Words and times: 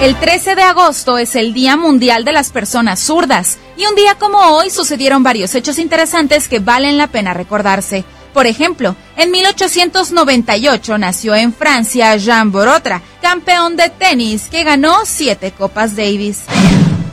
El 0.00 0.14
13 0.14 0.54
de 0.56 0.62
agosto 0.62 1.16
es 1.16 1.34
el 1.36 1.54
Día 1.54 1.78
Mundial 1.78 2.26
de 2.26 2.32
las 2.32 2.50
Personas 2.50 3.00
Zurdas 3.00 3.56
y 3.78 3.86
un 3.86 3.94
día 3.94 4.14
como 4.16 4.38
hoy 4.38 4.68
sucedieron 4.68 5.22
varios 5.22 5.54
hechos 5.54 5.78
interesantes 5.78 6.48
que 6.48 6.58
valen 6.58 6.98
la 6.98 7.06
pena 7.06 7.32
recordarse. 7.32 8.04
Por 8.34 8.46
ejemplo, 8.46 8.94
en 9.16 9.30
1898 9.30 10.98
nació 10.98 11.34
en 11.34 11.54
Francia 11.54 12.14
Jean 12.18 12.52
Borotra, 12.52 13.00
campeón 13.22 13.76
de 13.76 13.88
tenis 13.88 14.48
que 14.50 14.64
ganó 14.64 15.06
siete 15.06 15.52
Copas 15.52 15.96
Davis. 15.96 16.42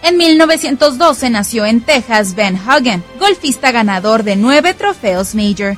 En 0.01 0.17
1912 0.17 1.29
nació 1.29 1.65
en 1.65 1.79
Texas 1.79 2.35
Ben 2.35 2.57
Hagen, 2.67 3.01
golfista 3.17 3.71
ganador 3.71 4.23
de 4.23 4.35
nueve 4.35 4.73
trofeos 4.73 5.35
Major. 5.35 5.77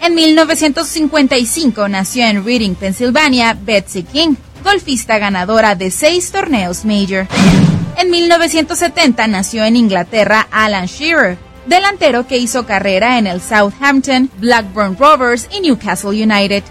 En 0.00 0.14
1955 0.14 1.88
nació 1.88 2.24
en 2.26 2.44
Reading, 2.44 2.76
Pensilvania, 2.76 3.58
Betsy 3.60 4.04
King, 4.04 4.36
golfista 4.62 5.18
ganadora 5.18 5.74
de 5.74 5.90
seis 5.90 6.30
torneos 6.30 6.84
Major. 6.84 7.26
En 7.96 8.10
1970 8.10 9.26
nació 9.26 9.64
en 9.64 9.76
Inglaterra 9.76 10.48
Alan 10.50 10.86
Shearer, 10.86 11.36
delantero 11.66 12.26
que 12.26 12.38
hizo 12.38 12.66
carrera 12.66 13.18
en 13.18 13.26
el 13.26 13.40
Southampton, 13.40 14.30
Blackburn 14.38 14.96
Rovers 14.98 15.48
y 15.52 15.60
Newcastle 15.60 16.10
United. 16.10 16.64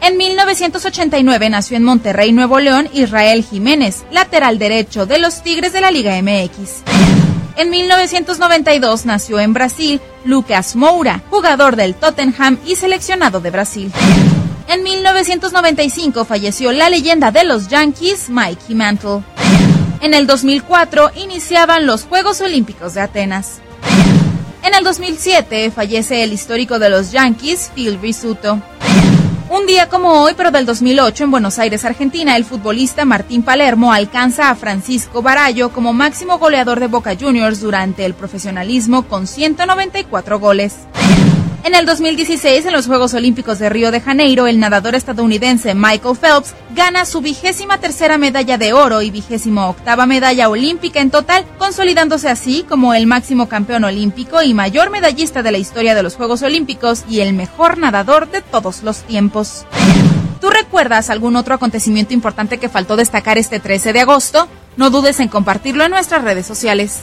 En 0.00 0.16
1989 0.16 1.50
nació 1.50 1.76
en 1.76 1.84
Monterrey, 1.84 2.32
Nuevo 2.32 2.58
León, 2.58 2.88
Israel 2.92 3.44
Jiménez, 3.44 4.04
lateral 4.10 4.58
derecho 4.58 5.06
de 5.06 5.18
los 5.18 5.42
Tigres 5.42 5.72
de 5.72 5.80
la 5.80 5.92
Liga 5.92 6.20
MX. 6.20 6.82
En 7.56 7.70
1992 7.70 9.06
nació 9.06 9.38
en 9.38 9.52
Brasil 9.52 10.00
Lucas 10.24 10.74
Moura, 10.74 11.22
jugador 11.30 11.76
del 11.76 11.94
Tottenham 11.94 12.58
y 12.66 12.76
seleccionado 12.76 13.40
de 13.40 13.50
Brasil. 13.50 13.92
En 14.68 14.82
1995 14.82 16.24
falleció 16.24 16.72
la 16.72 16.88
leyenda 16.88 17.30
de 17.30 17.44
los 17.44 17.68
Yankees, 17.68 18.30
Mikey 18.30 18.74
Mantle. 18.74 19.22
En 20.00 20.14
el 20.14 20.26
2004 20.26 21.10
iniciaban 21.16 21.86
los 21.86 22.04
Juegos 22.04 22.40
Olímpicos 22.40 22.94
de 22.94 23.00
Atenas. 23.00 23.60
En 24.62 24.74
el 24.74 24.84
2007 24.84 25.70
fallece 25.70 26.22
el 26.22 26.32
histórico 26.32 26.78
de 26.78 26.88
los 26.88 27.12
Yankees, 27.12 27.70
Phil 27.74 28.00
Risuto. 28.00 28.60
Un 29.50 29.66
día 29.66 29.88
como 29.88 30.22
hoy, 30.22 30.32
pero 30.34 30.50
del 30.50 30.64
2008, 30.64 31.24
en 31.24 31.30
Buenos 31.30 31.58
Aires, 31.58 31.84
Argentina, 31.84 32.36
el 32.36 32.44
futbolista 32.46 33.04
Martín 33.04 33.42
Palermo 33.42 33.92
alcanza 33.92 34.48
a 34.48 34.54
Francisco 34.54 35.20
Barallo 35.20 35.72
como 35.72 35.92
máximo 35.92 36.38
goleador 36.38 36.80
de 36.80 36.86
Boca 36.86 37.14
Juniors 37.20 37.60
durante 37.60 38.06
el 38.06 38.14
profesionalismo 38.14 39.02
con 39.02 39.26
194 39.26 40.40
goles. 40.40 40.76
En 41.64 41.76
el 41.76 41.86
2016, 41.86 42.66
en 42.66 42.72
los 42.72 42.88
Juegos 42.88 43.14
Olímpicos 43.14 43.60
de 43.60 43.68
Río 43.68 43.92
de 43.92 44.00
Janeiro, 44.00 44.48
el 44.48 44.58
nadador 44.58 44.96
estadounidense 44.96 45.76
Michael 45.76 46.16
Phelps 46.16 46.54
gana 46.74 47.04
su 47.04 47.20
vigésima 47.20 47.78
tercera 47.78 48.18
medalla 48.18 48.58
de 48.58 48.72
oro 48.72 49.00
y 49.00 49.12
vigésimo 49.12 49.68
octava 49.68 50.04
medalla 50.04 50.48
olímpica 50.48 51.00
en 51.00 51.12
total, 51.12 51.44
consolidándose 51.58 52.28
así 52.28 52.66
como 52.68 52.94
el 52.94 53.06
máximo 53.06 53.48
campeón 53.48 53.84
olímpico 53.84 54.42
y 54.42 54.54
mayor 54.54 54.90
medallista 54.90 55.44
de 55.44 55.52
la 55.52 55.58
historia 55.58 55.94
de 55.94 56.02
los 56.02 56.16
Juegos 56.16 56.42
Olímpicos 56.42 57.04
y 57.08 57.20
el 57.20 57.32
mejor 57.32 57.78
nadador 57.78 58.28
de 58.28 58.42
todos 58.42 58.82
los 58.82 59.02
tiempos. 59.02 59.64
¿Tú 60.40 60.50
recuerdas 60.50 61.10
algún 61.10 61.36
otro 61.36 61.54
acontecimiento 61.54 62.12
importante 62.12 62.58
que 62.58 62.68
faltó 62.68 62.96
destacar 62.96 63.38
este 63.38 63.60
13 63.60 63.92
de 63.92 64.00
agosto? 64.00 64.48
No 64.76 64.90
dudes 64.90 65.20
en 65.20 65.28
compartirlo 65.28 65.84
en 65.84 65.92
nuestras 65.92 66.24
redes 66.24 66.44
sociales. 66.44 67.02